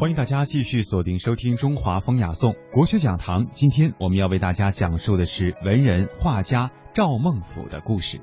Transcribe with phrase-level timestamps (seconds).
[0.00, 3.46] 欢迎大家继续锁定收听《中华风雅颂》国学讲堂。
[3.50, 8.18] 今天我们要为大家讲述的是文人画家赵孟頫的故事。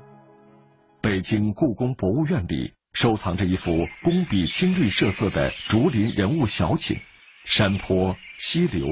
[1.00, 6.98] 北京故宫博物院里收藏着一幅工笔青绿设色的竹林人物小景，
[7.44, 8.84] 山坡、溪流、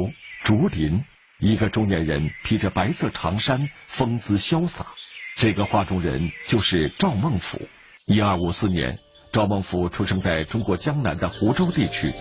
[0.45, 1.03] 竹林，
[1.41, 4.87] 一个中年人披着白色长衫，风姿潇洒。
[5.39, 7.63] 这个画中人就是赵孟頫。
[8.05, 9.01] 一二五四年，
[9.33, 12.13] 赵孟頫出生在中国江南的湖州地区。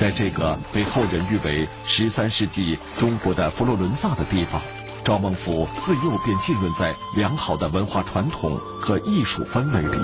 [0.00, 4.58] 在这个被后人誉为十三世纪中国的佛罗伦萨的地方，
[5.04, 9.98] 赵孟頫自幼便浸润在良好的文化传统和艺术氛围里。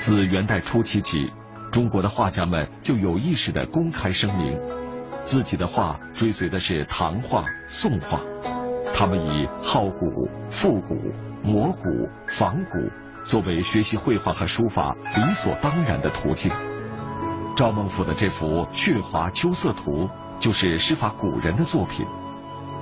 [0.00, 1.32] 自元代初期起，
[1.70, 4.58] 中国的画家们就有意识地公开声明，
[5.24, 8.20] 自己的画追随的是唐画、宋画，
[8.92, 10.96] 他们以好古、复古、
[11.44, 12.90] 摹古、仿古。
[13.26, 16.52] 作为学习绘画和书法理所当然的途径，
[17.56, 20.08] 赵孟頫的这幅《鹊华秋色图》
[20.40, 22.06] 就是师法古人的作品。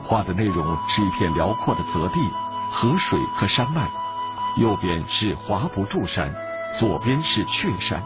[0.02, 2.20] 画的内容是一片辽阔的泽地，
[2.70, 3.88] 河水和山脉，
[4.56, 6.32] 右边是华不注山，
[6.78, 8.02] 左边是鹊山。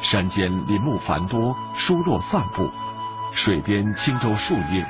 [0.00, 2.64] 山间林木繁多，疏落散布；
[3.32, 4.84] 水边轻舟数叶，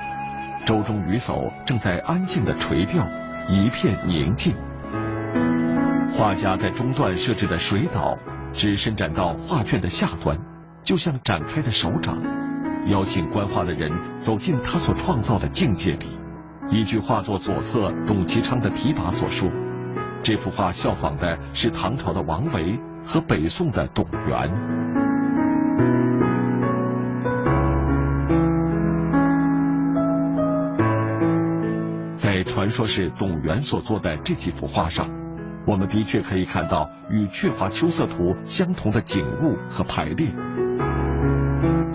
[0.65, 3.07] 舟中渔叟正在安静的垂钓，
[3.47, 4.57] 一片宁静。
[6.15, 8.17] 画家在中段设置的水岛，
[8.53, 10.39] 只伸展到画卷的下端，
[10.85, 12.19] 就像展开的手掌，
[12.87, 16.07] 邀请观画的人走进他所创造的境界里。
[16.71, 19.51] 依据画作左侧董其昌的题跋所说，
[20.23, 24.51] 这幅画效仿的是唐朝的王维和北宋的董源。
[32.19, 35.22] 在传说是董源所作的这几幅画上。
[35.65, 40.27] 我们的确可以看到与《鹊华秋色图》相同的景物和排列，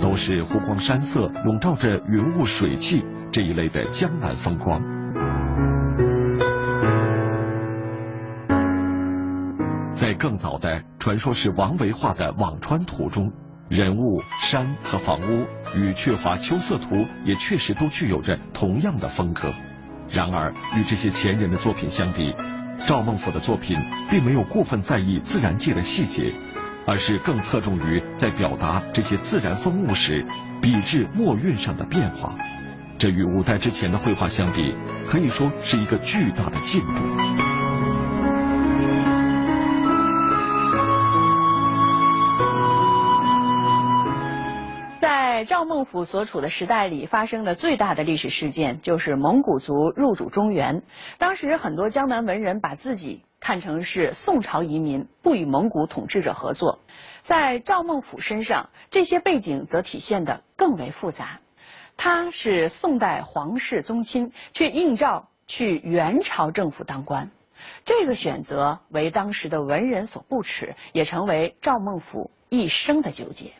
[0.01, 4.81] 都是湖光山色笼罩着云雾水汽这一类的江南风光。
[9.95, 13.29] 在更早的传说是王维画的《辋川图》中，
[13.67, 15.45] 人物、山和房屋
[15.75, 16.95] 与《鹊华秋色图》
[17.25, 19.51] 也确实都具有着同样的风格。
[20.09, 22.33] 然而，与这些前人的作品相比，
[22.85, 23.77] 赵孟頫的作品
[24.09, 26.33] 并没有过分在意自然界的细节，
[26.85, 30.25] 而是更侧重于在表达这些自然风物时
[30.61, 32.35] 笔致墨韵上的变化。
[32.97, 34.73] 这与五代之前的绘画相比，
[35.07, 37.56] 可以说是一个巨大的进步。
[45.37, 50.81] 在赵孟頫所处的时代里，发生的最大的历史事件就是蒙古族入主中原。
[51.19, 56.79] 当时很多江南文人把自己看成是宋朝移民，不与蒙古统治者合作。
[57.21, 61.39] 在赵孟頫身上，这些背景则体现的更为复杂。
[61.95, 67.29] 他是宋代皇室宗亲，却应召去元朝政府当官，
[67.85, 73.51] 这个选择为当时的文人所不齿，也成为赵孟頫一生的纠结。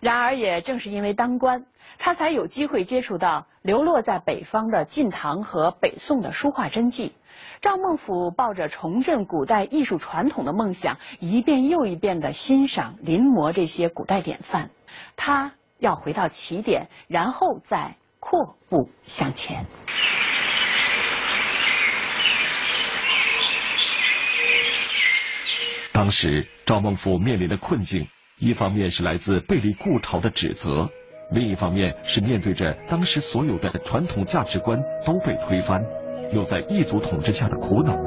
[0.00, 1.64] 然而，也正是因为当官，
[1.98, 7.14] 他才有机会接触到流落在北方的晋唐和北宋的书画真迹。
[7.62, 14.68] 赵孟頫抱着重振古代艺术传统的梦想，一遍又一遍地欣赏临摹这些古代典范。
[15.16, 19.64] 他要回到起点，然后再阔步向前。
[26.06, 28.06] 当时，赵孟頫面临的困境。
[28.38, 30.88] 一方面是来自背离故朝的指责，
[31.32, 35.84] 另一方面是面对着当时所有的传统价值观都被推翻，
[36.32, 37.98] 又在异族统治下的苦恼。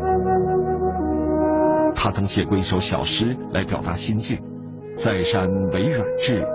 [1.94, 4.40] 他曾写过一首小诗来表达心境：
[4.98, 6.48] 在山为软质，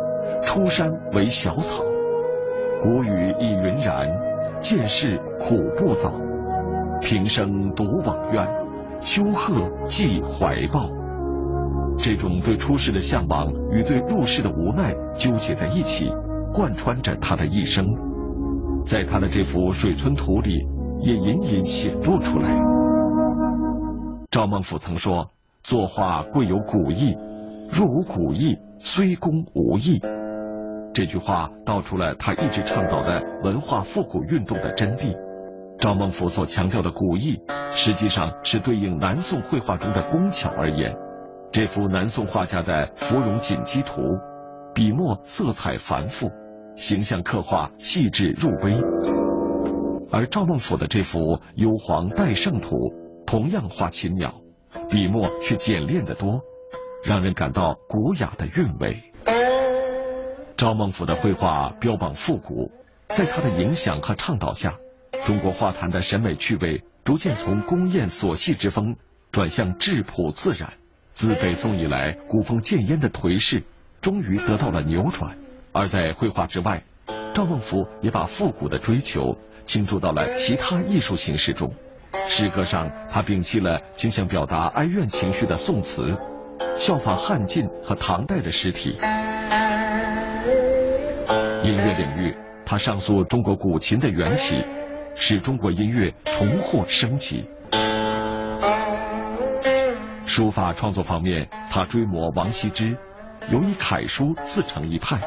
[0.42, 1.84] 出山为小草。
[2.82, 4.08] 谷雨亦云然，
[4.62, 6.10] 见世苦不早。
[7.02, 8.48] 平生独往冤，
[9.02, 11.03] 秋鹤寄怀抱。
[11.96, 16.10] 这种对出世的向往与对入世的无奈纠结在一起，
[16.52, 17.86] 贯穿着他的一生，
[18.84, 20.58] 在他的这幅《水村图》里
[21.00, 22.60] 也隐隐显露出来。
[24.30, 25.30] 赵孟頫曾说
[25.62, 27.16] ：“作画贵有古意，
[27.72, 30.00] 若无古意，虽工无益。”
[30.92, 35.16] 这句话道出了他一直倡导的文化复古运动的真谛。
[35.78, 37.40] 赵孟頫所强调的古意，
[37.72, 40.94] 实际上是对应南宋绘画中的工巧而言。
[41.54, 44.00] 这幅南宋画家的《芙蓉锦鸡图》，
[44.74, 46.28] 笔墨色彩繁复，
[46.74, 48.72] 形象刻画细致入微；
[50.10, 52.74] 而赵孟頫的这幅《幽篁待胜图》，
[53.24, 54.34] 同样画禽鸟，
[54.90, 56.40] 笔墨却简练得多，
[57.04, 59.00] 让人感到古雅的韵味。
[60.56, 62.68] 赵孟頫的绘画标榜复古，
[63.10, 64.74] 在他的影响和倡导下，
[65.24, 68.96] 中国画坛的审美趣味逐渐从宫艳琐细之风
[69.30, 70.68] 转向质朴自然。
[71.14, 73.62] 自北宋以来，古风渐烟的颓势
[74.00, 75.36] 终于得到了扭转。
[75.70, 76.82] 而在绘画之外，
[77.32, 81.72] 赵孟頫也把复古的追求倾注到了其他艺术形式中。
[82.28, 86.12] 诗歌上，他摒弃了倾向表达哀怨情绪的宋词，
[86.76, 88.98] 效仿汉晋和唐代的诗体。
[91.62, 92.34] 音乐领域，
[92.66, 94.64] 他上溯中国古琴的缘起，
[95.14, 97.44] 使中国音乐重获生机。
[100.36, 102.96] 书法创作方面，他追摹王羲之，
[103.52, 105.20] 尤以楷书自成一派，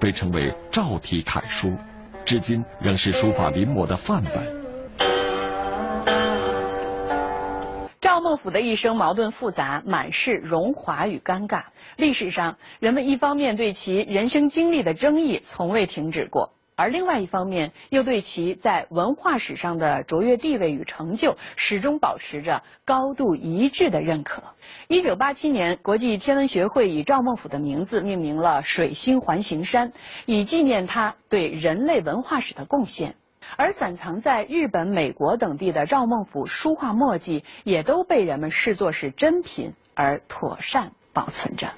[0.00, 1.72] 被称为赵体楷书，
[2.26, 4.34] 至今仍是书法临摹的范本。
[8.00, 11.62] 赵孟頫的一生矛盾复杂，满是荣华与尴尬。
[11.96, 16.50] 历史上，人们一方面对其人生经历的争议从未停止过，
[16.80, 24.42] 而另外一方面又对其在文化史上的卓越地位与成就始终保持着高度一致的认可。
[24.88, 29.92] 一九八七年，国际天文学会以赵孟頫的名字命名了水星环形山，
[30.24, 33.14] 以纪念他对人类文化史的贡献。
[33.58, 41.70] 而散藏在日本、美国等地的赵孟頫书画墨迹，也都被人们视作是珍品而妥善保存着。